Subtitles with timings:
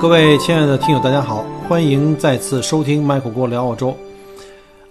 [0.00, 3.94] 各位亲爱的听友，大家好，欢迎再次收听麦克郭聊澳洲。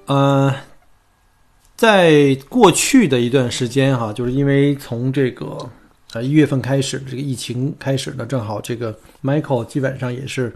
[0.06, 0.54] 呃，
[1.76, 5.58] 在过去的一段时间哈，就是因为从这个
[6.14, 10.56] 呃一月份开始，这个疫情开始呢，正好这个 Michael 基本上也是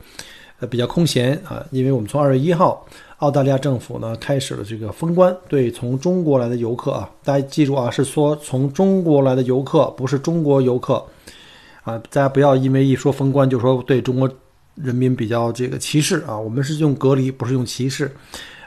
[0.60, 2.86] 呃比较空闲啊，因为我们从二月一号，
[3.18, 11.04] 澳大利亚政府呢开始了这个封关，对从中国来的游客啊，大家记住啊，是说从中国来的游客，不是中国游客
[11.82, 14.30] 啊，大家不要因为一说封关就说对中国。
[14.76, 18.12] 人民比较这个歧视啊，我们是用隔离，不是用歧视。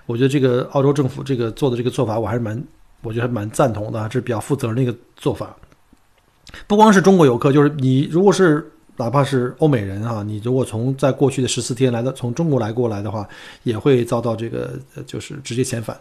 [0.06, 2.62] 我觉得这个澳洲政府这个做的这个做法，我还是蛮，
[3.02, 5.56] 我觉得还蛮赞同的，这是比较负责任的一个做法。
[6.68, 8.64] 不光是中国游客，就是你如果是
[8.96, 13.28] 哪怕是欧美人啊，你如果从在过去的十四天来的从中国来过来的话，
[13.64, 15.98] 也会遭到这个就是直接遣返。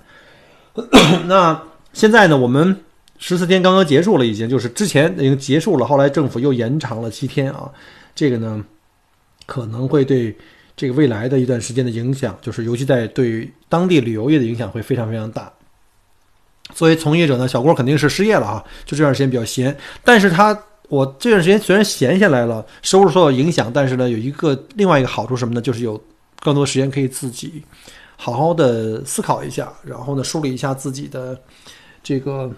[1.26, 1.60] 那
[1.94, 2.78] 现在呢，我们
[3.18, 7.72] 十四天刚刚结束了，已经就是之前已经结束了，后来政府又延长了七天啊，
[8.14, 8.64] 这个呢。
[9.46, 10.36] 可能会对
[10.76, 15.52] 这个未来的一段时间的影响，就是尤其在对当地旅游业的影响会非常非常大。
[16.74, 19.78] 作为从业者呢，小郭肯定是失业了啊，就这段时间比较闲。
[20.04, 20.58] 但是他
[20.90, 25.62] 我这段时间虽然闲下来了，收入受到影响，但是呢，有一个另外一个好处什么呢？
[25.62, 26.04] 就是有
[26.40, 27.64] 更多时间可以自己
[28.18, 31.40] 好好的思考一下，然后呢，梳理一下自己的
[32.04, 32.52] 这个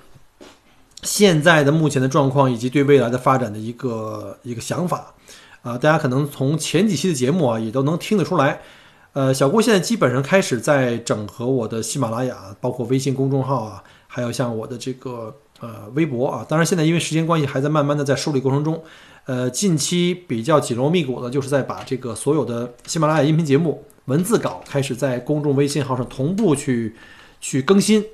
[1.04, 5.14] 现在的目前的状况以及对未来的发展的一个一个想法。
[5.68, 8.62] 啊，大家可能从前几期的节目啊，也都能听得出来，
[9.12, 16.46] 呃，小郭现在基本上开始在整合我的喜马拉雅，包括微信公众号啊，还有像我的这个呃微博啊。
[16.48, 18.82] 当然，现在因为时间关系，还在慢慢的在梳理过程中。
[19.26, 26.96] 呃，近期比较紧锣密鼓的，就是在把这个所有的喜马拉雅音频节目文字稿开始在公众微信号上同步去
[27.42, 28.06] 去更新。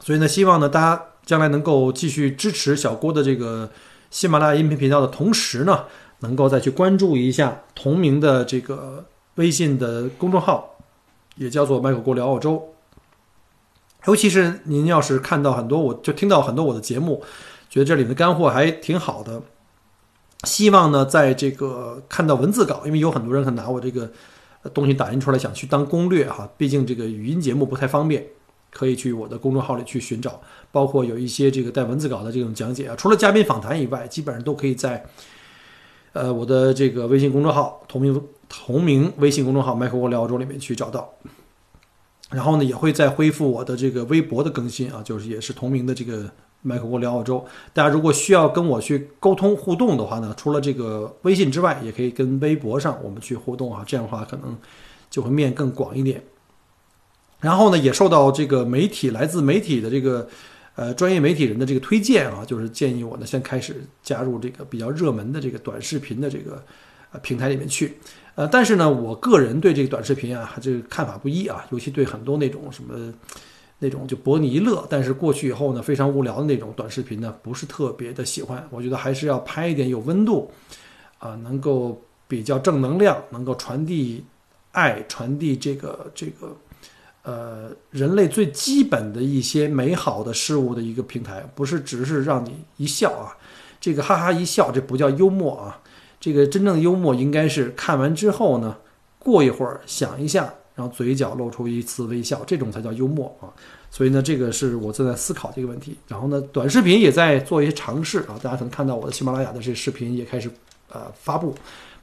[0.00, 3.70] 所以呢，希望呢大家将来能够继续支持小郭的这个
[4.10, 5.84] 喜马拉雅音频频道的同时呢。
[6.20, 9.04] 能够再去关注一下同名的这个
[9.36, 10.76] 微信的公众号，
[11.36, 12.74] 也叫做“麦克国聊澳洲”。
[14.06, 17.22] 尤其是您要是看到很多，我就听到很多我的节目，
[17.68, 19.42] 觉得这里的干货还挺好的。
[20.44, 24.10] 希望呢，在这个看到文字稿，因为有很多人可能拿我这个
[24.72, 28.24] 东西打印出来想去当攻略哈，毕竟这个语音节目不太方便，
[28.70, 30.40] 可以去我的公众号里去寻找，
[30.72, 35.04] 包括有一些这个带文字稿的这种讲解啊，除了嘉宾访谈以外，基本上都可以在。
[36.18, 41.08] 呃，我的这个微信公众号同名同名微信公众号“麦克沃聊澳洲”里面去找到，
[42.30, 46.28] 然后呢，也会再恢复我的这个微博的更新啊，就是也是同名的这个
[46.62, 47.44] “麦克沃聊澳洲”。
[47.72, 54.56] 大家如果需要跟我去沟通互动的话呢，除了这个微信之外，也可以跟微博上我们去互动啊，这样的话可能
[55.08, 56.22] 就会面更广一点。
[57.40, 60.28] 然后呢，也受到这个媒体来自媒体的这个。
[60.78, 66.62] 呃，专业媒体人的这个推荐啊，就是建议我呢，先开始加入这个比较热门的这个短视频的这个
[67.10, 67.98] 呃平台里面去。
[68.36, 73.12] 呃，但是呢，我个人对这个短视频啊，这个看法不一啊，尤其对很多那种什么
[73.80, 78.64] 那种就博你一乐，但是过去以后呢非常无聊的那种短视频呢，不是特别的喜欢。
[78.70, 80.48] 我觉得还是要拍一点有温度
[81.18, 84.24] 啊，能够比较正能量，能够传递
[84.70, 86.56] 爱，传递这个这个。
[87.28, 93.36] 呃，人类最基本的一些美好的事物的一个平台，不是只是让你一笑啊，
[93.78, 95.78] 这个哈哈一笑，这不叫幽默啊。
[96.18, 98.74] 这个真正的幽默应该是看完之后呢，
[99.18, 103.52] 过一会儿想一下，然后嘴角露出一丝微笑，这种才叫幽默啊。
[103.90, 105.98] 所以呢，这个是我正在思考这个问题。
[106.06, 110.50] 然后呢，短视频也在做一些尝试啊，大家可能看到我的喜马拉雅的这视频也开始
[110.90, 111.54] 呃发布，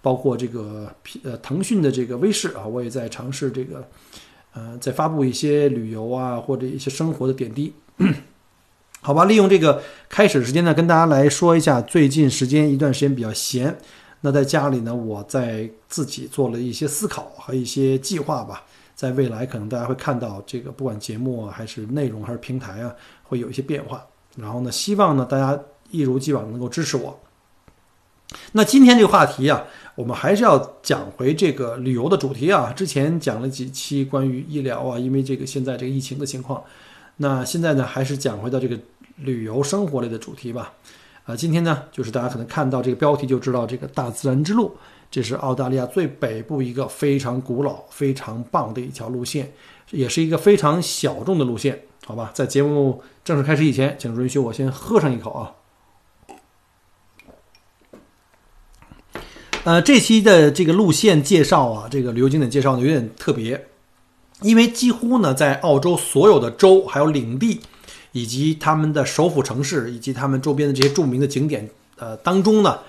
[0.04, 0.88] 包括这个
[1.24, 3.84] 呃腾讯的这个微视啊，我也在尝试这个。
[4.56, 7.74] 呃，再发布一些旅游啊，或者一些生活的点滴，
[9.02, 9.26] 好吧？
[9.26, 13.78] 利用这个开始时间呢，跟大家来说一下最近时间一段时间比较闲。
[14.22, 18.64] 那在家里呢，我在自己做了一些思考和一些计划吧。
[18.96, 24.06] 在未来，可能大家会看到这个，不管节目还是内容还是平台啊，会有一些变化。
[24.38, 25.60] 然后呢，希望呢大家
[25.92, 27.20] 一如既往能够支持我。
[28.54, 29.66] 那今天这个话题啊。
[29.96, 32.72] 我们还是要讲回这个旅游的主题啊。
[32.76, 36.64] 之前讲了几期关于医疗啊，因为这个现在这个疫情的情况。
[37.18, 38.78] 那现在呢，还是讲回到这个
[39.16, 40.74] 旅游生活类的主题吧。
[41.24, 44.76] 啊，今天呢，就是大家可能看到这个标题就知道这个大自然之路，
[45.10, 49.52] 这是澳大利亚最北部一个非常古老、非常棒的一条路线，
[49.92, 52.30] 也是一个非常小众的路线，好吧？
[52.34, 55.56] 在节目正式开始以前，请允许我先喝上一口啊。
[59.66, 63.68] 呃，这期的这个路线介绍啊，这个旅游景点介绍呢有点特别，
[64.42, 67.60] 因为几乎呢在澳洲所有的州还有领地。
[68.18, 72.80] 以及他们的首府城市，以及他们周边的这些著名的景点，呃，当中呢，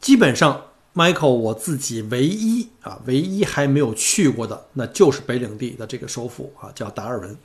[0.00, 0.62] 基本上
[0.94, 7.36] ，Michael 我自己唯一啊，唯一还没有去过的，那就是北领地的这个首府啊，叫达尔文。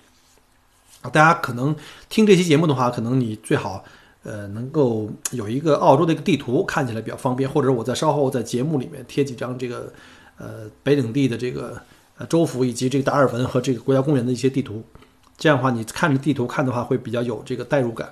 [1.11, 1.75] 大家可能
[2.09, 3.83] 听这期节目的话，可能你最好
[4.25, 9.93] 呃能够有一个澳洲的一个地图，看起来比较方便，或者我在稍后在节目里面贴几张这个
[10.37, 11.81] 呃北领地的这个
[12.17, 14.83] 呃州府以及这个达尔文和这个国家公园的一些地图。
[15.37, 18.09] 这样的话，你看着地图看的话，会比较有这个代入感。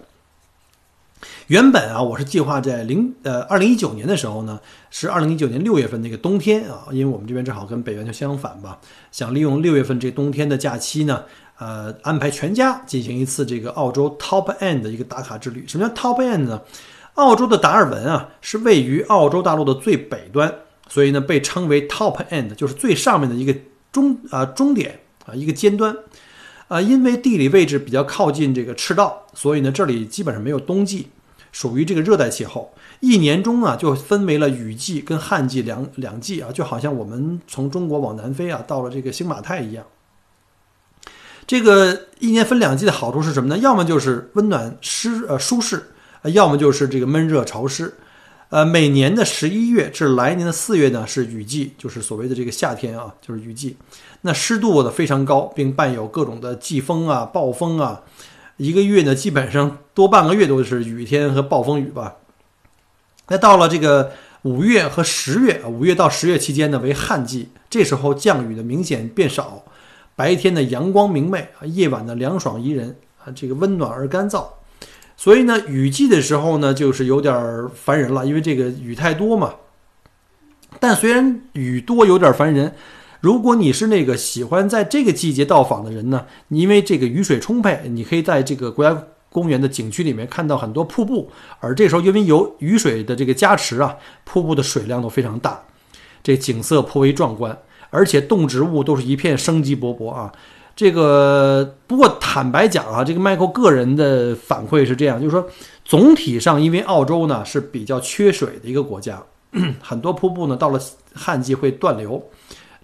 [1.47, 4.59] 原本啊，我是计划在零呃二零一九年的时候呢，
[4.91, 8.77] 是二零一九年六月份那个冬天啊，因为我们这边正好跟北原就相反吧，
[9.09, 11.23] 想利用六月份这冬天的假期呢，
[11.63, 15.63] 呃，安排全家进行一次这个澳洲 Top End 的一个打卡之旅。
[15.65, 16.59] 什么叫 Top End 呢？
[17.13, 20.53] 澳洲的达尔文啊，是位于澳洲大陆的最北端，
[20.89, 23.55] 所以呢，被称为 Top End，就是最上面的一个
[23.93, 25.95] 终啊终点啊一个尖端。
[26.67, 31.07] 啊，因为地理位置比较靠近这个赤道，所以呢，这里基本上没有冬季，
[31.53, 32.73] 属于这个热带气候。
[32.99, 39.85] 一年中啊，就分为了雨季跟旱季两两季啊，就好像我们从中国往南飞啊，到了这个新马泰一样。
[41.45, 43.57] 这个一年分两季的好处是什么呢？
[43.57, 45.83] 要么就是温暖湿呃舒适，
[46.23, 47.93] 要么就是这个闷热潮湿。
[48.49, 53.75] 呃，每年的十一月至来年的四月呢是雨季，就是所谓的这个夏天啊，就是雨季。
[54.21, 58.01] 那湿度呢非常高，并伴有各种的季风啊、暴风啊，
[58.57, 62.17] 一个月呢基本上多半个月都是雨天和暴风雨吧。
[63.27, 64.11] 那到了这个
[64.43, 69.63] 五月和十月，五月到十月期间呢为旱季，这时候降雨的明显变少，
[70.15, 74.45] 白天的阳光明媚啊，夜晚的凉爽宜人啊，这个温暖而干燥。
[75.15, 79.55] 所以呢，雨季的时候呢，就是有点烦人了，因为这个雨太多嘛。
[80.79, 82.73] 但虽然雨多有点烦人，
[83.21, 93.95] 如果你是那个喜欢在这个季节到访的人呢，因为这个雨水充沛，你可以在这个国家公园的景区里面看到很多瀑布，而这时候因为有雨水的这个加持啊，
[94.25, 95.63] 瀑布的水量都非常大，
[96.21, 97.57] 这景色颇为壮观，
[97.93, 100.33] 而且动植物都是一片生机勃勃啊。
[100.75, 105.47] 这个不过坦白讲啊，这个迈克个人的反馈是这样，就是说
[105.85, 109.21] 总体上，因为澳洲呢是比较缺水的一个国家，
[109.79, 110.81] 很多瀑布呢到了
[111.13, 112.21] 旱季会断流，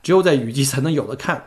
[0.03, 1.43] 只有在雨季才能有的看。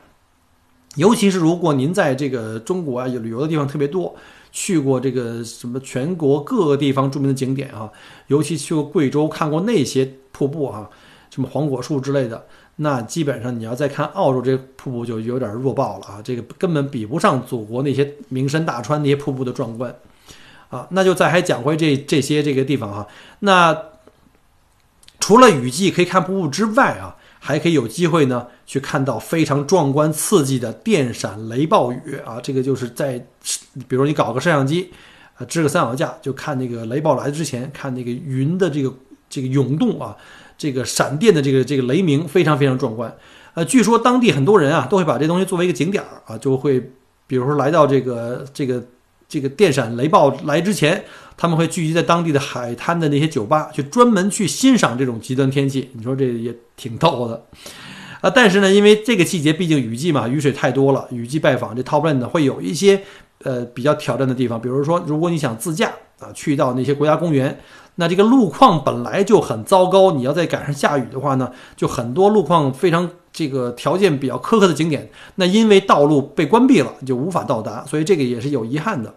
[0.97, 4.14] 尤其是如果您在这个中国啊有旅游的地方特别多，
[4.50, 7.88] 去过这个什么全国各个地方著名的景点啊，
[8.26, 10.91] 尤其去过贵州看过那些瀑布啊，
[11.31, 12.44] 什么黄果树之类的。
[12.76, 19.94] 那基本上你要再看澳洲这瀑布就有点弱爆了啊，这个根本比不上祖国那些名山大川那些瀑布的壮观，
[20.70, 23.06] 啊，那就再还讲回这这些这个地方哈。
[23.40, 23.76] 那
[25.20, 33.25] 除了雨季可以看瀑布之外啊，还可以有机会呢去看到非常壮观刺激的电闪雷暴雨啊，这个就是在
[33.86, 34.90] 比如你搞个摄像机
[35.37, 38.92] 啊，支个三脚架就看那个雷暴来之前看那个云的这个
[39.28, 40.16] 这个涌动啊。
[40.56, 43.14] 这个闪电的这个这个雷鸣非常非常壮观，
[43.54, 46.80] 呃，据说当地很多人啊都会把这东西作为一个景点啊，就会
[47.26, 48.82] 比如说来到这个这个
[49.28, 51.04] 这个电闪雷暴来之前，
[51.37, 55.90] 他们会聚集在当地的海滩的那些酒吧，去专门去欣赏这种极端天气。
[55.94, 57.44] 你说这也挺逗的，
[58.21, 63.02] 啊，但是呢，因为这个季节毕竟雨季嘛，雨水太多了，雨季拜访这 Top Land 会有一些
[63.42, 65.90] 呃比较挑战的地方，比如说如果你想自驾
[66.23, 67.59] 啊，去到那些国家公园。
[67.97, 79.14] 那这个路况本来就很糟糕，你要再赶上下雨的话呢，就很多路况非常这个条件比较苛刻的景点，那因为道路被关闭了，就无法到达，所以这个也是有遗憾的。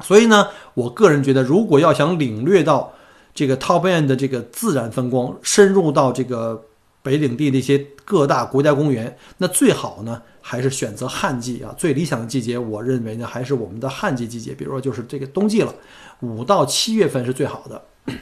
[0.00, 2.92] 所以呢，我个人觉得，如果要想领略到
[3.34, 6.62] 这个 Top End 的这个自然风光，深入到这个
[7.02, 15.74] 北领地那些各大国家公园，那最好呢还是选择旱季啊，最理想的季节，我认为呢还是我们的旱季季节，比如说就是这个冬季了。
[16.20, 17.82] 五到七月份是最好的。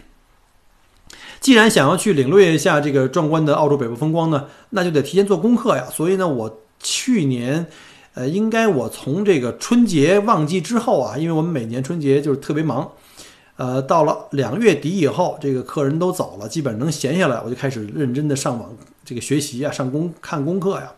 [1.41, 5.87] 既然想要去领略一下这个壮观的澳洲北部风光呢，那就得提前做功课呀。
[5.91, 7.67] 所以呢，我去年，
[8.15, 12.93] 呃，应该我从这个春节旺季之后啊，因为我们每年春节就是特别忙，
[13.61, 18.75] 呃，到了两月底以后，这个客人都走了，基本能闲下来，我就开始认真的上网
[19.05, 20.91] 这个学习啊，上功看功课呀，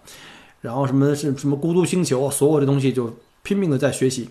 [0.60, 4.28] 然后什么是什么孤独星球，所有的东西就拼命的在学习。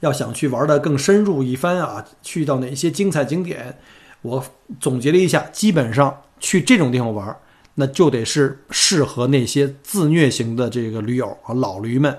[0.00, 3.78] 要想去玩的更深入一番啊，去到哪些精彩景点，
[4.22, 4.42] 我
[4.80, 7.36] 总结了一下，基本上去这种地方玩，
[7.74, 12.18] 那就得是适合那些自虐型的这个驴友啊，老驴们，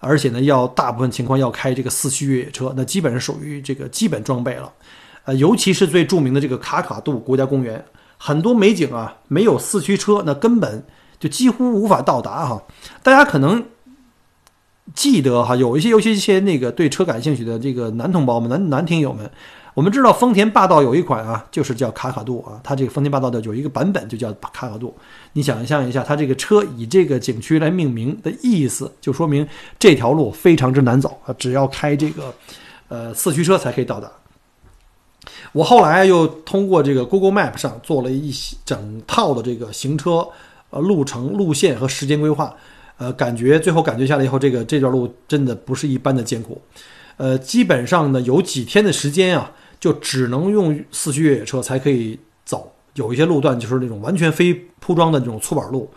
[0.00, 4.72] 而且呢，要大部分情况要开这个四驱越野车，那基本上属于这个基本装备了。
[5.24, 7.84] 呃，尤其是最著名的这个卡卡杜国家公园，
[8.18, 10.82] 很多美景啊，没有四驱车，那根本
[11.20, 12.60] 就几乎无法到达哈。
[13.02, 13.64] 大家可能。
[14.92, 19.30] 记得哈，有一些，尤其一些那个对车感兴趣的这个男同胞们、男男听友们，
[19.74, 24.94] 我们知道丰田霸道有一款啊，就是叫卡卡杜啊，它这个丰田霸道的有一个版本就叫卡卡杜。
[25.32, 29.46] 你想象一下，它这个车以这个景区来命名的意思，就说明
[29.78, 32.34] 这条路非常之难走啊，只要开这个
[32.88, 34.10] 呃四驱车才可以到达。
[35.52, 38.32] 我后来又通过这个 Google Map 上做了一
[38.64, 40.26] 整套的这个行车
[40.70, 42.54] 呃路程、路线和时间规划。
[42.96, 46.60] 呃，感觉最后感觉下来以后，这个这段路真的不是一般的艰苦，
[47.20, 52.72] 呃，基本上呢有几天的时间啊，就只能用四驱越野车才可以走。
[52.94, 55.90] 有一些路段就是那种完全非铺装的这种粗板路，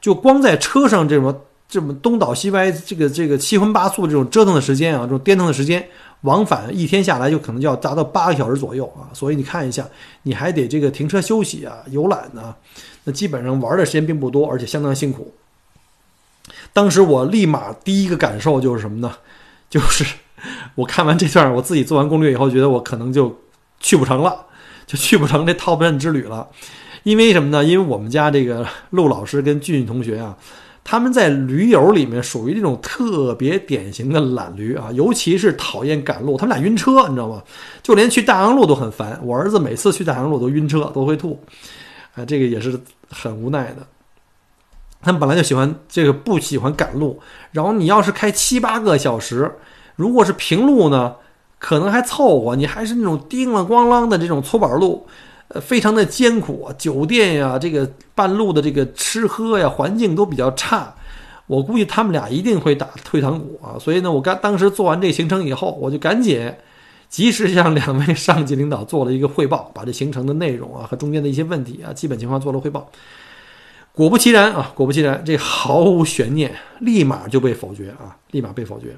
[0.00, 1.36] 就光在车上这种
[1.68, 5.84] 这么东倒西歪，这个这个七荤八素这种折腾的时间啊，这种颠腾的时间，
[6.20, 9.10] 往返一天下来就可能就要达到八个小时左右啊。
[9.12, 9.84] 所以你看一下，
[10.22, 12.54] 你还得这个停车休息啊、游览呢，
[13.02, 15.34] 那基本上玩的时间并不多，而且相当辛苦。
[16.72, 19.12] 当时我立马第一个感受就是什么呢？
[19.68, 20.04] 就是
[20.74, 23.36] 我看完这段，我自己做完攻略以后，觉得我可能就
[23.80, 24.46] 去不成了，
[24.86, 26.48] 就去不成这 Top Ten 之旅了。
[27.04, 27.64] 因为什么呢？
[27.64, 30.36] 因为我们家这个陆老师跟俊俊同学啊，
[30.84, 37.42] 他们在驴友里面属于这种特别典型的懒驴啊，尤其是讨厌赶路，他们俩晕车，你知道吗？
[37.82, 39.18] 就连去大洋路都很烦。
[39.22, 41.40] 我儿子每次去大洋路都晕车，都会吐，
[42.14, 42.78] 啊，这个也是
[43.08, 43.86] 很无奈的。
[45.00, 47.20] 他们本来就喜欢这个，不喜欢赶路。
[47.52, 49.50] 然后你要是开七八个小时，
[49.98, 51.16] 如果是平路呢，
[51.58, 52.54] 可能还凑合。
[52.54, 55.04] 你还是那种叮啷咣啷的这种搓板路，
[55.48, 56.70] 呃，非常的艰苦。
[56.78, 60.94] 酒店呀，这个半路的这个吃喝呀，环境都比较差。
[61.48, 63.74] 我估计他们俩一定会打退堂鼓啊。
[63.76, 66.54] 所以呢，我刚当时做完这行程以后，我就赶紧
[67.08, 72.88] 及时向两位上级领导做了一个汇报，把这行程的内容啊和中间的一些问题啊，基本情况做了汇报。
[73.92, 78.96] 果不其然啊，果不其然，这毫无悬念，立马就被否决啊，立马被否决。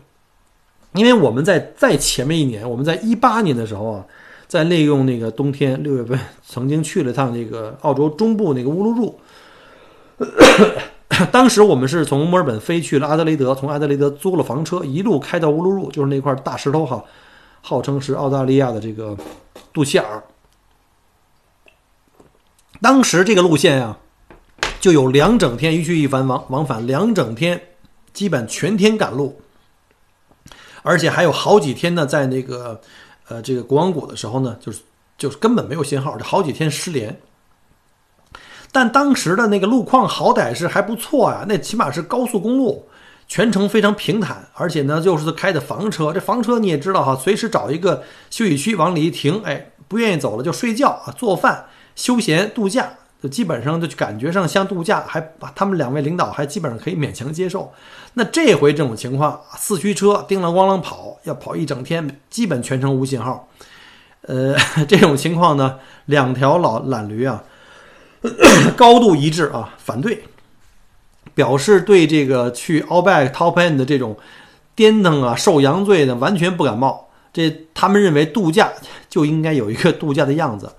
[0.95, 4.05] 因为我们在在前面一年，我们在一八年的时候啊，
[4.47, 9.21] 在利用那个冬天六月份，曾经去了趟那个澳洲中部那个乌鲁鲁。
[11.31, 17.05] 当时我们是从墨尔本飞去了阿德雷德，从阿德雷德租了房车，一路开到乌鲁鲁，就是那块大石头哈，
[17.61, 19.17] 号称是澳大利亚的这个
[19.73, 20.23] 肚脐眼儿。
[22.81, 23.99] 当时这个路线啊。
[24.81, 27.61] 就有两整天一去一返往往返两整天，
[28.15, 29.39] 基本全天赶路，
[30.83, 32.81] 而且还有好几天呢，在那个
[33.29, 34.81] 呃这个国王谷的时候呢，就是
[35.19, 37.21] 就是根本没有信号，这好几天失联。
[38.73, 42.89] 但当时的那个路况好歹是还不错呀，那起码是高速公路，
[43.27, 52.91] 全程非常平坦，而且呢就是开的房车，这房车你也知道哈，随时找一个休息区往里一停，哎，不愿意走了就睡觉啊，做饭、休闲度假。
[53.23, 57.73] 就基本上就感觉上像度假，还把他们两位领导还基本上可以勉强接受。
[58.15, 63.49] 那这回这种情况，四驱车叮啷咣啷跑，要跑一整天，基本全程无信号。
[64.23, 64.55] 呃，
[64.89, 67.45] 这种情况呢，两条老懒驴啊，
[68.77, 70.25] 高度一致啊，反对，
[71.35, 74.17] 表示对这个去 Allback Top End 的这种
[74.75, 77.09] 颠腾啊、受洋罪的完全不感冒。
[77.33, 78.73] 这他们认为度假
[79.09, 80.73] 就应该有一个度假的样子。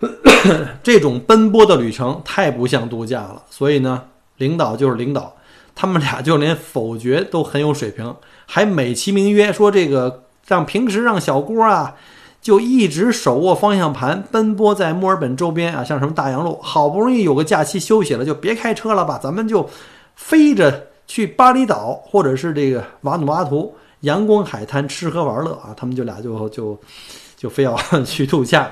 [0.82, 4.04] 这种奔波的旅程太不像度假了，所以呢，
[4.36, 5.34] 领导就是领导，
[5.74, 8.14] 他们俩就连否决都很有水平，
[8.46, 11.96] 还美其名曰说这个让平时让小郭啊，
[12.40, 19.68] 就一直手握方向盘奔波在墨尔本周边啊，像什么大洋路，好不容易有个假期休息了，就别开车了吧，咱们就
[20.14, 26.80] 飞着去巴厘岛或者是这个瓦努阿图阳光海滩吃喝玩乐啊，他们就俩就就
[27.36, 27.76] 就非要
[28.06, 28.70] 去度假。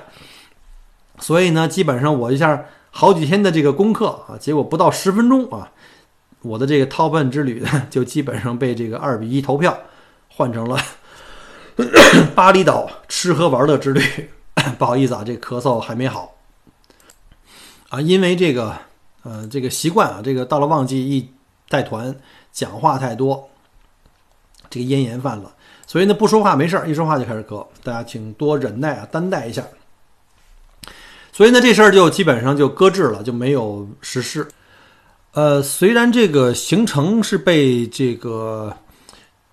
[1.18, 5.72] 所以呢，基本上我一下好几天的这个功课啊，结果不到十分钟啊，
[6.42, 9.76] 我的这个 Top Ten 之旅呢，就基本上被这个二比一投票
[10.28, 10.78] 换成了
[12.34, 14.02] 巴厘岛吃喝玩乐之旅。
[14.78, 16.34] 不好意思啊，这咳嗽还没好
[17.90, 18.74] 啊，因为这个
[19.22, 21.30] 呃这个习惯啊，这个到了旺季一
[21.68, 22.14] 带团
[22.52, 23.48] 讲话太多，
[24.70, 25.54] 这个咽炎犯了，
[25.86, 29.62] 所以呢不说话没事儿，一说话就开始咳，大家请多忍耐啊，担待一下。
[31.36, 34.48] 所以呢，这事儿就基本上就搁置了，就没有实施。
[35.32, 38.74] 呃，虽然这个行程是被这个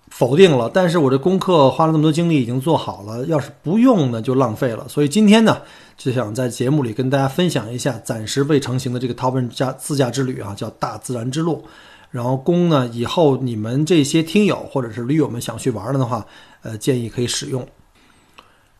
[0.08, 4.88] 否定了，但是我这功课花了那么多精力已经做好了，要是不用呢就浪费了。
[4.88, 5.60] 所以今天呢，
[5.98, 11.66] 就想在节目里跟大家分享一下暂时未成型的这个 Top 家自驾之旅啊，叫大自然之路。
[12.10, 16.24] 然后供呢以后你们这些听友或者是驴友们想去玩了的话，
[16.62, 17.68] 呃，建议可以使用。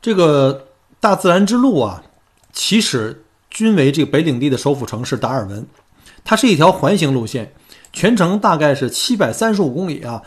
[0.00, 0.68] 这个
[1.00, 2.02] 大自然之路啊，
[2.54, 5.66] 起始均为这个北领地的首府城市达尔文，
[6.24, 7.52] 它是一条环形路线，
[7.92, 10.22] 全程大概是七百三十五公里啊。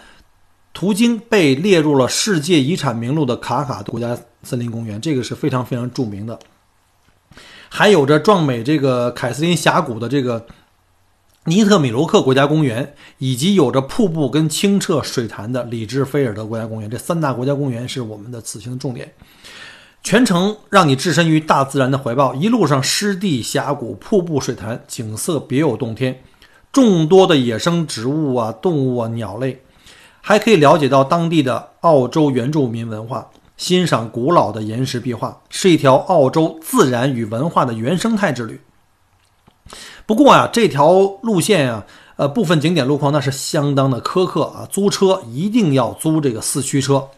[0.74, 6.38] 途经被列入了世界遗产名录的卡卡国家森林公园，这个是非常非常著名的。
[7.68, 10.46] 还有着壮美这个凯瑟琳峡谷的这个
[11.46, 19.12] 尼特米罗克国家公园，以及有着瀑布跟清澈水潭的里芝菲尔德国家公园，这三大国家公园是我们的此行的重点。
[20.08, 26.24] 全程让你置身于大自然的怀抱，一路上湿地、峡谷、瀑布、水潭，景色别有洞天，
[26.72, 29.62] 众多的野生植物啊、动物啊、鸟类。
[30.22, 38.62] 还可以了解到当地的澳洲原住民文化，欣赏古老的岩石壁画，是一条澳洲自然与文化的原生态之旅。
[40.06, 41.86] 不过啊，这条路线啊，
[42.16, 47.10] 呃，部分景点路况那是相当的苛刻啊，租车一定要租这个四驱车。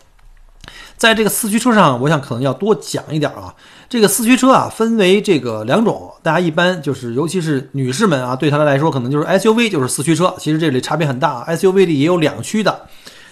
[0.99, 3.55] 在这个四驱车上，我想可能要多讲一点啊。
[3.87, 10.35] 这个四驱车啊，分为这个两种，大家一般就是，尤其是女士们啊，对她来说可能就是 SUV 就是四驱车。
[10.37, 12.87] 其实这里差别很大，SUV 里也有两驱的，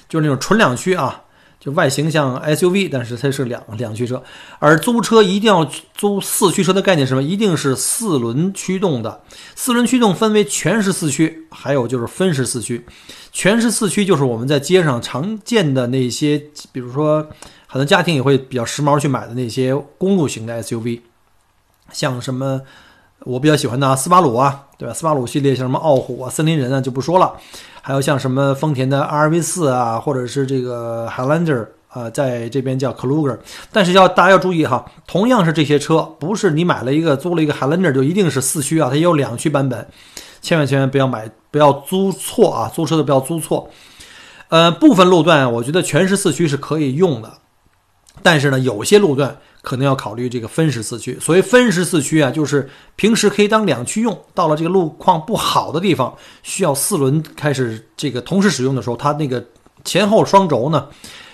[0.07, 1.23] 就是那种纯两驱啊，
[1.59, 4.23] 就外形像 SUV，但是它是两两驱车。
[4.59, 7.21] 而租车一定要租四驱车的概念是什么？
[7.21, 9.21] 一定是四轮驱动的。
[9.55, 12.85] 四轮驱动分为全时四驱，还有就是分时四驱。
[13.31, 17.27] 全时四驱就是我们在街上常见的那些，比如说。
[17.67, 21.01] 很多家庭也会比较时髦去买的那些公路型的 SUV，
[21.91, 22.61] 像什么
[23.23, 24.93] 我比较喜欢的斯巴鲁啊，对吧？
[24.93, 27.33] 斯巴鲁系列像什么傲虎啊、森林人啊就不说了，
[27.81, 33.37] 还有像什么丰田的 RV 四啊，或者是这个 Highlander 啊，在这边叫 Kluger。
[33.71, 39.85] 但是要大家要注意哈，同样是这些车，不是你买了一个租了一个 Highlander 就一定是四驱啊，它也有两驱版本，
[40.41, 42.71] 千万千万不要买，不要租错啊！
[42.73, 43.69] 租车的不要租错。
[44.49, 47.33] 呃，部分路段我觉得全时四驱是可以用的。
[48.23, 51.17] 但是呢，有些路段可能要考虑这个分时四驱。
[51.19, 59.43] 所谓分时四驱啊，就是平时可以当两驱用，到了这个路况不好的地方，需要四轮开始这个同时使用的时候，它那个
[59.83, 60.87] 前后双轴呢，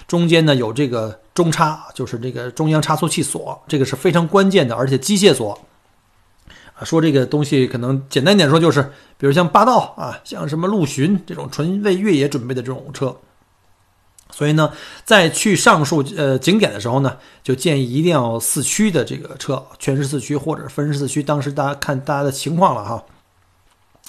[0.07, 5.59] 中间呢有这个中差，就是这个中央差速器锁，这个是非常关键的，而且机械锁。
[6.83, 8.81] 说这个东西可能简单点说就是，
[9.17, 13.15] 比如像霸道啊，像什么陆巡这种纯为越野准备的这种车。
[14.35, 14.73] 所以呢，
[15.05, 23.03] 在去上述呃景点的时候呢，就建议一定要四驱的这个车，全时四驱或者分时四驱，当时大家看大家的情况了哈。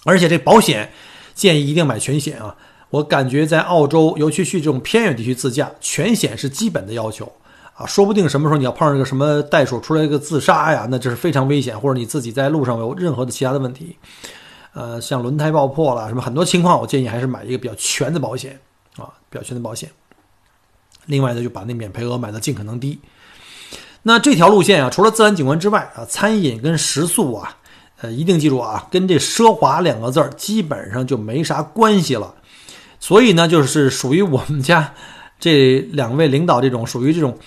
[0.05, 0.91] 而且这保险
[1.35, 2.57] 建议一定买全险啊！
[2.91, 7.31] 我感觉在澳洲，尤其去这种偏远地区自驾，全险是基本的要求
[7.75, 7.85] 啊。
[7.87, 13.97] 说不定什么时候你要碰上个什么袋鼠出来一个自杀呀，那这是非常危险，或者你自己在路上有任何的其他的问题，
[14.75, 18.61] 呃，像轮胎爆破了什么很多情况，我建议还是买一个比较全的保险
[18.97, 19.91] 啊，比较全的保险。
[21.07, 22.99] 另外呢，就把那免赔额买的尽可能低。
[24.03, 27.57] 那这条路线啊，除了自然景观之外啊，餐饮跟食宿啊，
[28.03, 32.35] 呃，一定记住啊，跟这奢华两个字儿基本上就没啥关系了。
[33.01, 34.93] 所以呢，就是属于我们家
[35.41, 37.39] 这两位领导这种属于这种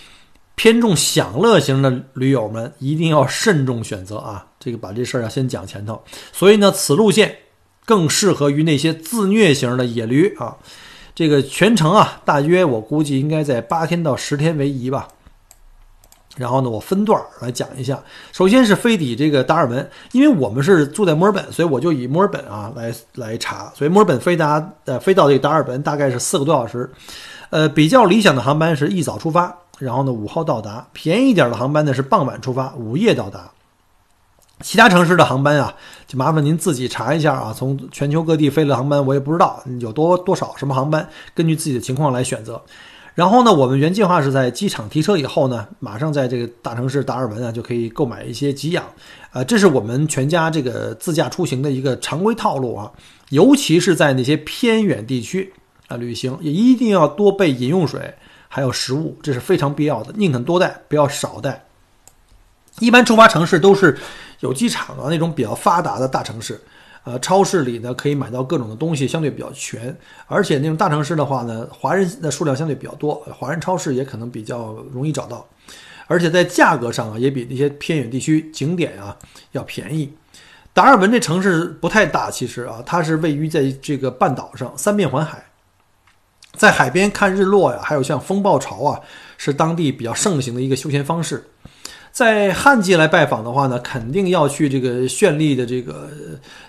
[0.55, 4.47] 偏重享乐型的驴友们，一定要慎重选择啊。
[4.59, 6.03] 这个把这事儿要先讲前头。
[6.33, 7.35] 所以呢，此路线
[7.85, 10.57] 更适合于那些自虐型的野驴啊。
[11.17, 15.07] 这个全程啊，大约我估计应该在八天到十天为宜吧。
[16.35, 17.99] 然后呢，我分段来讲一下。
[18.31, 23.71] 首先是飞抵这个达尔文，因为我们是住在墨尔本，所以我就以墨尔本啊来来查。
[23.73, 26.87] 所以墨尔本飞达呃飞到这个达尔文大概是四个多小时。
[27.49, 33.49] 呃，比较理想的航班是一早出发，然后呢五号到达；便宜一点的航班呢是傍晚出发，午夜到达。
[34.61, 35.73] 其他城市的航班啊，
[36.07, 37.53] 就麻烦您自己查一下啊。
[37.55, 42.61] 从全球各地飞的航班，我也不知道有多多少什么航班，根据自己的情况来选择。
[43.13, 48.83] 然后呢，我们原计划是在机场提车以后呢，马上在这个大城市达尔文啊，就可以购买一些给养。
[49.31, 52.91] 呃，这是我们全家这个自驾出行的一个常规套路啊。
[53.29, 55.51] 尤其是在那些偏远地区
[55.87, 58.13] 啊旅行，也一定要多备饮用水，
[58.47, 60.13] 还有食物，这是非常必要的。
[60.15, 61.66] 宁肯多带，不要少带。
[62.79, 63.97] 一般出发城市都是。
[64.41, 66.61] 有机场啊，那种比较发达的大城市，
[67.05, 69.97] 呃，超市里呢可以买到各种的东西，相对比较全。
[70.27, 75.43] 而且那种大城市的话呢，华人的数量相对比较多，华人超市也可能比较容易找到。
[76.05, 79.17] 而且在价格上啊，也比那些偏远地区景点啊
[79.53, 80.13] 要便宜。
[80.71, 85.43] 达尔文这城市不太大，其实啊，它是位于在这个半岛上，三面环海。
[86.53, 89.01] 在海边看日落呀，还有像风暴潮啊，
[89.35, 91.43] 是当地比较盛行的一个休闲方式。
[92.17, 96.09] 在旱季来拜访的话呢，肯定要去这个绚丽的这个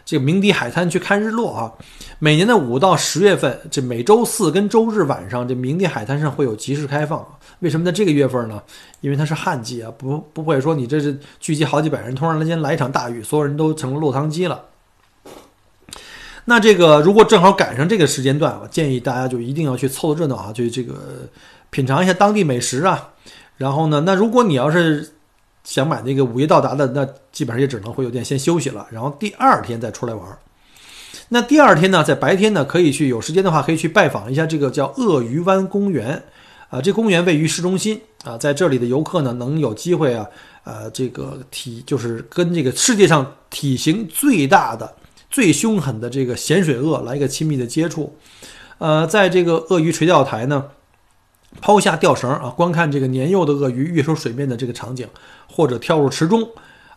[0.05, 1.73] 这个鸣笛海滩去看日落啊。
[2.19, 7.27] 每年的五到十月份，这每周四跟周日晚上，这鸣笛海滩上会有集市开放。
[7.61, 8.63] 为什么在这个月份呢？
[9.01, 14.67] 因为它是旱季啊，不不会说你这是聚集好几百人，突然之间来一场大雨，所有人都成了落汤鸡了。
[16.45, 21.27] 那这个如果正好赶上这个时间段，我建议大家就一定要去凑热闹啊，去这个
[21.71, 23.13] 品尝一下当地美食啊。
[23.57, 25.15] 然后呢，那如果你要是
[25.69, 30.27] 想买那个午夜到达的，那基本上也只能会有店先休息了，然后第二天再出来玩。
[31.29, 36.23] 那第二天呢，在白天呢，可以去有时间的话，可以去拜访一下这个叫鳄鱼湾公园
[36.71, 36.81] 啊。
[36.81, 40.27] 这公园位于市中心啊，在这里的游客呢，能有机会啊，
[40.65, 44.91] 呃，这个体就是跟这个世界上体型最大的、
[45.29, 48.17] 最凶狠的这个咸水鳄来一个亲密的接触。
[48.79, 50.65] 呃，在这个鳄鱼垂钓台呢。
[51.61, 55.09] 抛下钓绳啊，观看这个年幼的鳄鱼跃出水面的这个场景，
[55.51, 56.49] 或者跳入池中，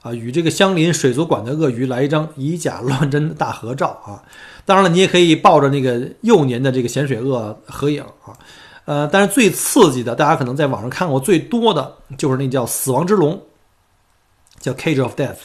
[0.02, 4.22] 啊，与这个相邻水族馆的鳄鱼来一张以假乱真的大合照啊！
[4.66, 8.38] 当然了，你也可以抱着那个幼年的这个咸水鳄合影啊。
[8.86, 13.42] 呃，但是最刺激的，大家可能在网上看过最多的就是那叫死亡之龙，
[14.60, 15.38] 叫 Cage of Death。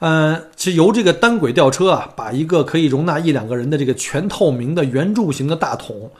[0.00, 6.10] 嗯，是由这个单轨吊车啊，把一个可以容纳一两个人的这个全透明的圆柱形的大桶。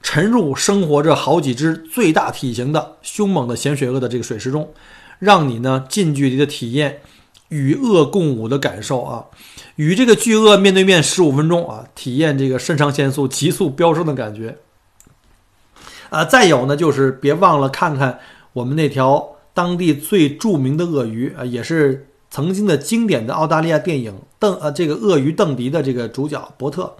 [0.00, 4.72] 沉入生活着好几只最大体型的凶猛的咸水鳄的这个水池中，
[5.18, 7.02] 让你呢近距离的体验
[7.48, 9.26] 与鳄共舞的感受啊，
[9.76, 14.56] 与这个巨鳄面对面十五分钟啊，体验这个肾上腺素急速飙升的感觉。
[16.10, 18.18] 啊，再有呢就是别忘了看看
[18.52, 26.96] 我们那条当地最著名的鳄鱼啊，也是曾经的经典的澳大利亚电影《邓》呃这个鳄鱼邓迪的这个主角伯特。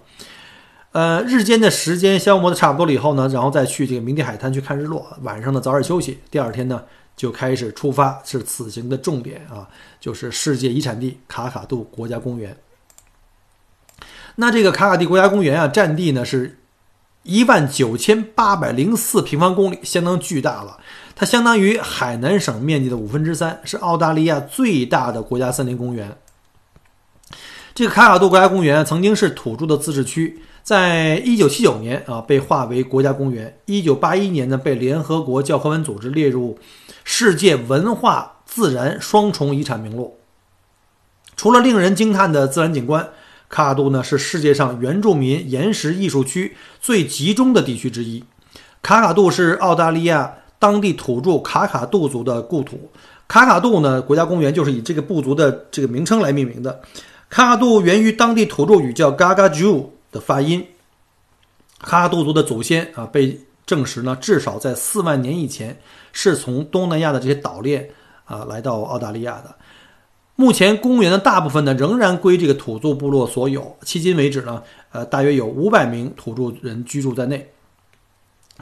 [0.91, 5.05] 呃，日间的时间消磨的差不多了以后呢，然后再去这个明地海滩去看日落。
[5.21, 6.19] 晚上呢，早点休息。
[6.31, 6.83] 第二天呢，
[7.15, 12.57] 就开始出发，是此行的重点啊，就是世界遗产地卡卡杜国家公园。
[14.35, 16.57] 那这个卡卡蒂国家公园啊，占地呢是
[17.21, 20.79] 一万九千八百零四平方公里，相当巨大了。
[21.15, 26.17] 它相当于海南省面积的五分之三，是澳大利亚最大的国家森林公园。
[27.75, 30.41] 这个卡卡杜国家公园曾经是土著的自治区。
[30.69, 33.57] 在一九七九年啊，被划为国家公园。
[33.65, 36.59] 一九八一年呢，被联合国教科文组织列入
[37.03, 40.19] 世界文化自然双重遗产名录。
[41.35, 43.09] 除了令人惊叹的自然景观，
[43.49, 48.23] 卡卡杜呢是世界上原住民岩石艺术区最集中的地区之一。
[48.83, 52.91] 卡卡杜是澳大利亚当地土著卡卡杜族的故土。
[53.27, 56.79] 卡卡杜呢国家公园就是以这个部族的这个名称来命名的。
[57.27, 59.93] 卡卡杜源于当地土著语叫 Gaga Ju。
[60.11, 60.65] 的发音，
[61.79, 65.79] 卡卡杜族的祖先啊，被证实呢，至少在四万年以前
[66.11, 67.89] 是从东南亚的这些岛链
[68.25, 69.55] 啊来到澳大利亚的。
[70.35, 73.75] 目前公园的大部分呢，仍然归这个土著部落所有。
[73.83, 77.51] 迄今为止呢，呃，大约有五百名土著人居住在内。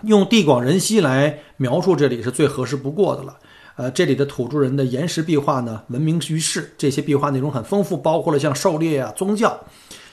[0.03, 3.37] 用地广人稀来描述这里是最合适不过的了。
[3.75, 6.73] 呃，这里的土著人的岩石壁画呢，闻名于世。
[6.79, 9.59] 这些壁画内容很丰富，包括了像狩猎啊、宗教。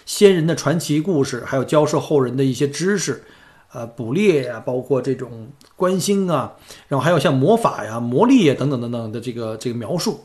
[0.06, 3.24] 先人的传奇故事，还有教授后人的一些知识，
[3.72, 6.52] 呃，捕猎呀，包括这种观星啊，
[6.88, 10.24] 然后还有像魔法呀、魔力呀等等等等的这个这个描述。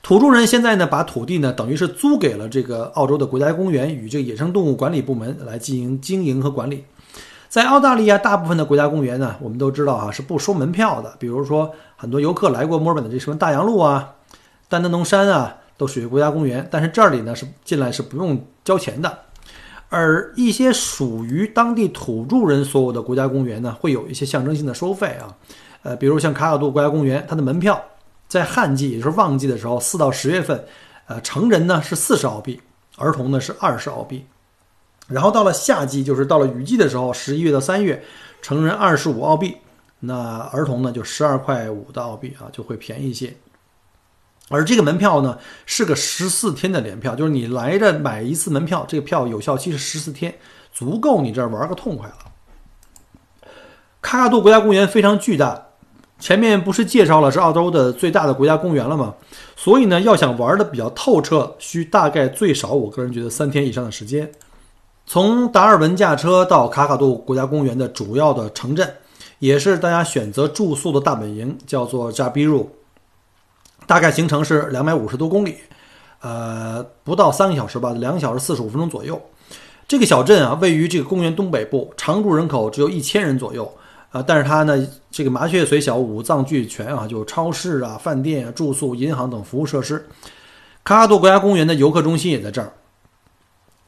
[0.00, 6.84] 土著人现在呢，把土地呢等于是租给了这个澳洲的国家公园与这个野生动物管理部门来进行经营和管理。
[7.48, 14.14] 在澳大利亚大部分的国家公园呢，我们都知道啊是不收门票的，比如说很多游客来过墨尔本的这什么大洋路啊、
[14.68, 15.57] 丹德农山啊。
[15.78, 19.18] 都属于国家公园，但是这里呢是进来是不用交钱的，
[19.88, 25.34] 而一些属于当地土著人所有的国家公园呢，会有一些象征性的收费啊，
[25.84, 27.82] 呃，比如像卡卡杜国家公园，它的门票
[28.26, 30.62] 在旱季，也就是旺季的时候，四到十月份，
[31.06, 32.60] 呃，成人呢是四十澳币，
[32.96, 34.26] 儿童呢是二十澳币，
[35.06, 38.02] 然后到了夏季，就是到了雨季的时候，十一月到三月，
[38.42, 39.56] 成人二十五澳币，
[40.00, 43.32] 那儿童呢就十二块五的澳币啊，就会便宜一些。
[44.50, 50.34] 而这个门票呢，是个十四天的联票，就是你来这买一次门票，这个票有效期是十四天，
[50.72, 52.14] 足够你这儿玩个痛快了。
[54.00, 55.60] 卡卡杜国家公园非常巨大，
[56.18, 59.14] 前面不是介绍了是澳洲的最大的国家公园了吗？
[59.54, 64.30] 所以呢，要想玩的比较透彻，需大概最少，我个人觉得三天以上的时间。
[65.04, 68.94] 从达尔文驾车到卡卡杜国家公园的主要的城镇，
[69.40, 72.70] 也是大家选择住宿的大本营，叫做加比鲁。
[73.88, 75.56] 大概行程是两百五十多公里，
[76.20, 79.18] 呃，不到三个小时吧，两个小时四十五分钟左右。
[79.88, 83.72] 这个小镇啊，位于这个公园东北部，常住人口只有一千人左右
[84.10, 84.22] 啊。
[84.22, 90.06] 但是它呢，这个麻雀虽小，五脏俱全啊，就超市啊、饭店、啊住宿、银行等服务设施。
[90.84, 92.70] 卡卡多国家公园的游客中心也在这儿。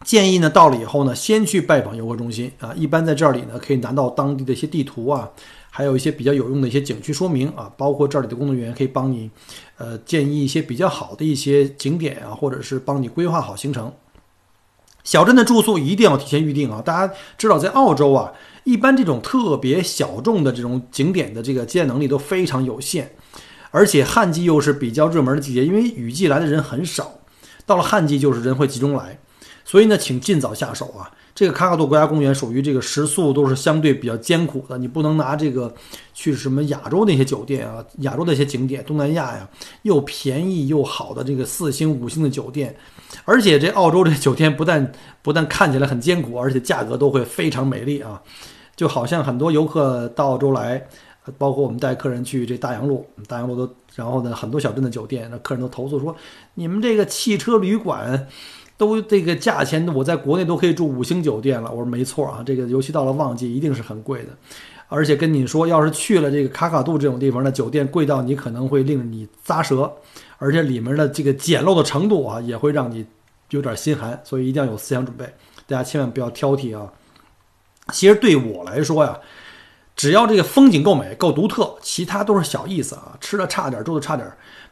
[0.03, 2.73] 建议呢，到了以后呢，先去拜访游客中心啊。
[2.75, 5.29] 一般在这里呢，可以拿到当地的一些地图啊，
[5.71, 9.31] 还有一些比较有用的一些景区说明啊，包括这里的工作人员可以帮你，
[9.79, 13.93] 呃，建议一些比较好的一些景点啊，或者是帮你规划好行程。
[15.03, 16.83] 小镇的住宿一定要提前预定啊！
[16.85, 18.33] 大家知道，在澳洲啊，
[18.65, 23.13] 一般这种特别小众的这种景点的这个接待能力都非常有限，
[23.71, 27.21] 而且旱季又是比较热门的季节，因为雨季来的人很少，
[27.65, 29.19] 到了旱季就是人会集中来。
[29.65, 31.11] 所以呢，请尽早下手啊！
[31.41, 35.75] 这个卡卡多国家公园属于这个食宿都是相对比较艰苦的，你不能拿这个
[36.13, 39.49] 去什么亚洲那些酒店啊，亚洲那些景点，东南亚呀
[39.81, 42.77] 又便宜又好的这个四星五星的酒店，
[43.25, 48.21] 而且这澳洲这酒店不但不但看起来很艰苦，而且价格都会非常美丽啊！
[48.77, 50.87] 就好像很多游客到澳洲来，
[51.39, 56.15] 包括我们带客人去这大洋路，大洋路都，然后呢很多小镇的酒店，那客人都投诉说，
[56.53, 58.29] 你们这个汽车旅馆。
[58.81, 61.71] 都这个价钱，我在国内都可以住五星酒店了。
[61.71, 64.29] 我说没错啊，这个尤其到了旺季，一定是很贵的。
[64.89, 69.93] 而且跟你说，要是去了这个卡卡杜这种地方，那酒店贵到你可能会令你咂舌，
[70.39, 73.05] 而且里面的这个简陋的程度啊，也会让你
[73.51, 74.19] 有点心寒。
[74.25, 75.27] 所以一定要有思想准备，
[75.67, 76.91] 大家千万不要挑剔啊。
[77.93, 79.19] 其实对我来说呀，
[79.95, 83.19] 只要这个风景够美、够独特，其他都是小意思啊。
[83.21, 84.27] 吃的差点，住的差点，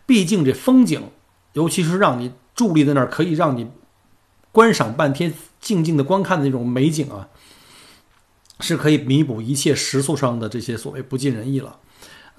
[0.07, 1.03] 毕竟这风景，
[1.53, 3.69] 尤其是让你伫立在那儿，可以让你。
[4.53, 7.29] 观赏半天，静静的观看的那种美景啊，
[8.61, 11.77] 是可以弥补一切食宿上的这些所谓不尽人意了。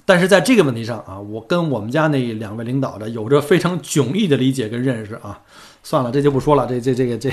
[0.06, 5.42] 但是在这个问题上啊，我跟我们家那两位领导的有着非常迥异的理解跟认识啊。
[5.84, 7.32] 算了，这就不说了，这这这个这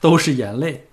[0.00, 0.86] 都是眼泪。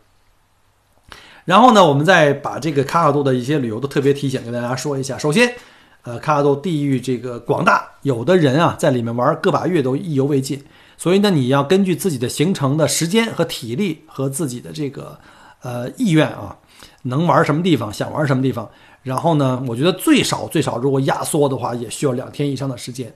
[1.45, 5.17] 然后呢，我们再把这个卡卡多的一些旅游的特别提醒跟大家说一下。
[5.17, 5.53] 首先，
[6.01, 10.63] 呃，卡卡多地域这个广大，有的人啊在里面玩个把月都意犹未尽。
[10.97, 15.19] 所以呢，你要根据自己的行程的时间和体力和自己的这个
[15.61, 16.55] 呃意愿啊，
[17.01, 18.69] 能玩什么地方，想玩什么地方。
[19.01, 23.13] 然后呢，我觉得最少最少，如果压缩的话，也需要两天以上的时间。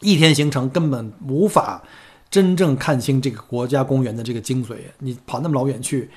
[0.00, 1.82] 一天行程根本无法
[2.30, 4.74] 真正看清这个国家公园的这个精髓。
[4.98, 6.10] 你跑那么老远去，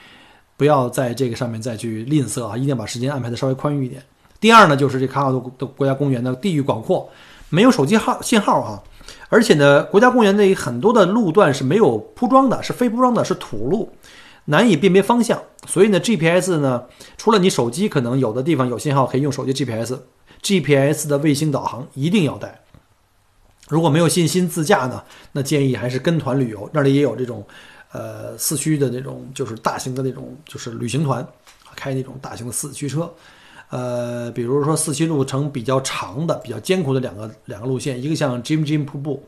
[0.57, 4.03] 不要在这个上面再去吝啬啊，一定要把时间安排的稍微宽裕一点。
[4.41, 7.09] 第二呢，就是这卡卡多的国家公园的地域广阔，
[7.47, 8.83] 没有手机号信号啊。
[9.29, 13.89] 而且呢，国家公园内很多的路段是没有铺装的，是非铺装的，是土路，
[14.45, 15.41] 难以辨别方向。
[15.67, 16.83] 所以呢，GPS 呢，
[17.15, 22.59] 除了你手机可能有的地方有信号，可以用手机 GPS，GPS 的卫星导航一定要带。
[23.67, 27.45] 如果没有信心自驾呢，那建议还是跟团旅游，那里也有这种，
[27.91, 31.23] 呃，四驱的那种，就是大型的那种，就是旅行团，
[31.75, 33.13] 开那种大型的四驱车。
[33.69, 39.23] 呃，比如说四驱路程比较长的、比较艰苦的两个两个路线，一个像 Jim Jim 瀑布，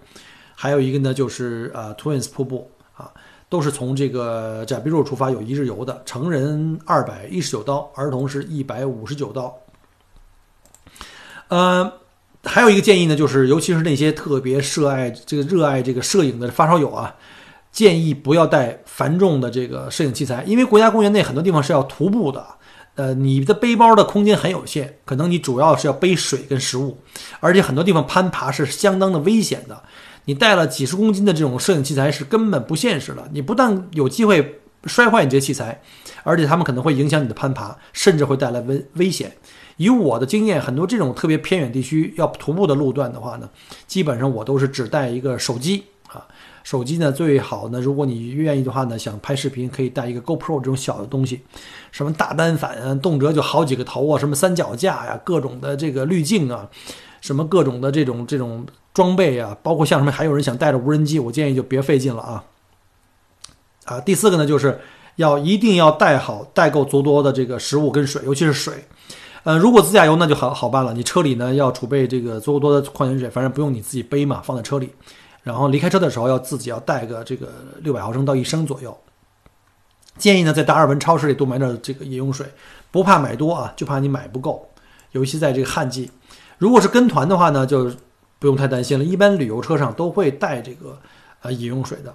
[0.56, 3.12] 还有一个呢就是呃 Twins 瀑布啊，
[3.49, 9.56] 都是从这个贾比路出发，有一日游的，成人二百一十九刀，儿童是一百五十九刀。
[11.49, 11.93] 呃，
[12.43, 17.15] 还有一个建议呢，就是尤其是那些特别热爱这个热爱这个摄影的发烧友啊，
[17.71, 22.43] 建议不要带繁重的这个摄影器材，因为国家公园内很多地方是要徒步的。
[22.95, 26.99] 呃，你的背包的空间很有限，可能你主要是要背水跟食物，
[27.39, 29.84] 而且很多地方攀爬是相当的危险的。
[30.25, 33.27] 你带了几十公斤的这种摄影器材是根本不现实的。
[33.32, 35.82] 你不但有机会摔坏你这些器材，
[36.23, 39.32] 而且他们可能会影响你的攀爬，甚至会带来危危险。
[39.77, 43.49] 以我的经验，很多这种特别偏远地区要徒步的路段的话呢，
[43.88, 45.86] 基本上我都是只带一个手机。
[46.63, 51.41] 手机呢最好呢，如果你愿意的话呢，想拍视频可以带一个 GoPro 这种小的东西，
[51.91, 56.69] 什么大单反啊，动辄就好几个头啊，什么三脚架呀，各种的这个滤镜啊，
[57.19, 62.43] 什么各种的这种这种装备啊，包括像什么还有人想带着无人机，我建议就别费劲了啊。
[63.86, 64.80] 啊，第四个呢，就是
[65.15, 68.76] 要一定要带好带够足多的这个食物跟水，尤其是水。
[69.43, 74.91] 呃，如果自驾游那就好好办了，你车里呢要储备这个足够多的矿泉水，反正不用你自己背嘛，放在车里。
[75.43, 77.49] 然后离开车的时候要自己要带个这个
[77.80, 78.97] 六百毫升到一升左右。
[80.17, 82.45] 建议呢在达尔文超市里多买点这个饮用水，
[82.91, 84.69] 不怕买多啊，就怕你买不够，
[85.12, 86.12] 尤其在这个旱季。
[86.58, 87.91] 如果是跟团的话呢，就
[88.38, 90.99] 不用太担心了，一般旅游车上都会带这个
[91.41, 92.13] 呃饮用水的。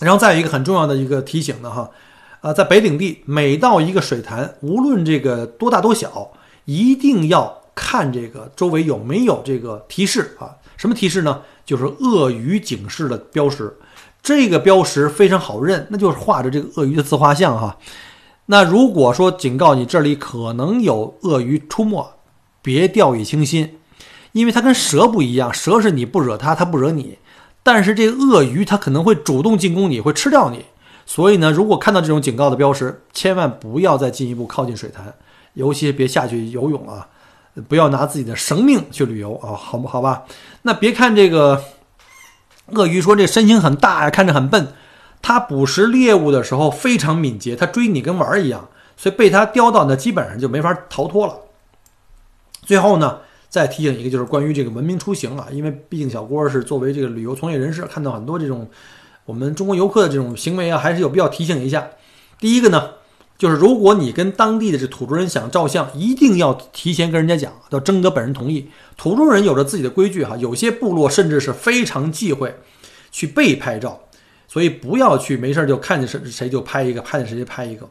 [0.00, 1.90] 然后再有一个很重要的一个提醒呢哈，
[2.40, 6.32] 啊，在北领地每到一个水潭，无论这个多大多小，
[6.64, 10.56] 一定要看这个周围有没有这个提示啊。
[10.76, 11.42] 什么提示呢？
[11.70, 13.72] 就是鳄鱼警示的标识，
[14.20, 17.78] 这个标识非常好认，那就是画着这个鳄鱼的自画像哈。
[18.46, 22.04] 那如果说警告你这里可能有鳄鱼出没，
[22.60, 23.78] 别掉以轻心，
[24.32, 27.18] 因为它跟蛇不一样，蛇是你不惹它，它不惹你，
[27.62, 30.64] 但是这个鳄鱼它可能会主动进攻你，会吃掉你。
[31.06, 35.14] 所以呢，如果看到这种警告的标识，千万不要再进一步靠近水潭，
[35.54, 37.06] 尤其别下去游泳啊，
[37.68, 40.24] 不要拿自己的生命去旅游啊，好不好吧？
[40.62, 41.62] 那别看这个。
[42.72, 44.68] 鳄鱼说：“这身形很大呀，看着很笨。
[45.20, 51.34] 它捕食猎物的时候非常敏捷，它追你跟玩儿一样，所以被它叼到，那基本上就没法逃脱了。
[52.62, 58.70] 最后呢，再提醒一个，就是关于这个文明出行啊，因为毕竟小郭是作为这个旅游从业人士，看到很多这种
[59.24, 61.90] 我们中国游客的这种行为啊，还是有必要提醒一下。
[62.38, 62.90] 第一个呢。”
[63.40, 68.68] 就是如果你跟当地的这土著人想照相，一定要提前跟人家讲，要征得本人同意。
[68.98, 72.54] 土著人有着自己的规矩哈，有些部落甚至是非常忌讳
[73.10, 73.98] 去被拍照，
[74.46, 77.88] 所以不要去没事就看见谁谁就拍一个，看见谁就拍一个。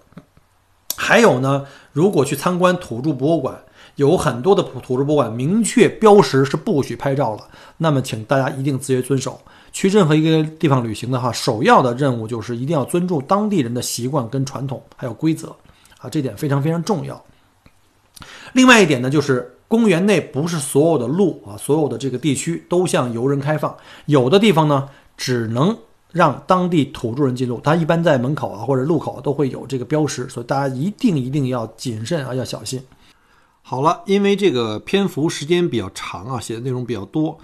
[0.95, 3.59] 还有呢，如果去参观土著博物馆，
[3.99, 7.43] 有很多的土著博物馆明确标识是不许拍照了，
[7.75, 9.38] 那么请大家一定自觉遵守。
[9.73, 15.53] 去任何一个地方旅行的话，首要的任务就是一定要尊重当地人的习惯跟传统，还有规则，
[15.99, 17.21] 啊，这点非常非常重要。
[18.53, 25.77] 另外一点呢，就是公园内不是所有的路啊，所有的这个地区都向游人开放，有的地方呢只能
[26.13, 32.81] 让当地土著人进入，他一般在门口啊或者路口都会有这个标识，所以大家一定一定要谨慎啊，要小心。
[33.69, 37.38] 好了，因为这个篇幅时间比较长啊，写的内容比较多。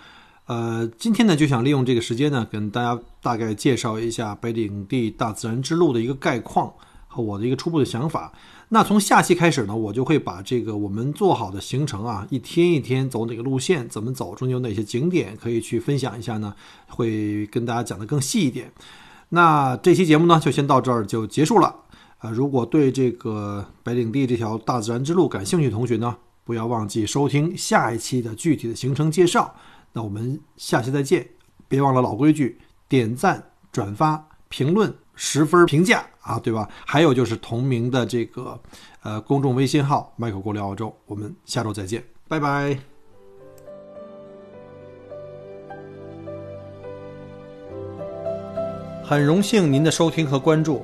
[0.47, 6.73] 呃，今天呢就想利用这个时间呢，跟大家大概介绍一下北领地大自然之路的一个概况
[7.07, 8.33] 和我的一个初步的想法。
[8.69, 16.55] 那从下期开始呢，我就会把这个我们做好的行程啊，一天一天走哪个路线，怎么走，中间有哪些景点可以去分享一下呢？
[16.87, 18.73] 会跟大家讲的更细一点。
[19.29, 21.75] 那这期节目呢，就先到这儿就结束了。
[22.19, 29.53] 呃，如果对这个北领地这条大自然之路感兴趣的同学呢，不要忘记收听下一期的具体的行程介绍。
[29.93, 31.27] 那我们下期再见，
[31.67, 36.67] 别忘了老规矩，点赞、转发、评论、十分评价啊，对吧？
[36.85, 38.59] 还有就是同名的这个
[39.03, 42.77] 呃公众微信号“麦克过聊澳洲”，我们下周再见，拜拜。
[49.03, 50.83] 很荣幸您的收听和关注，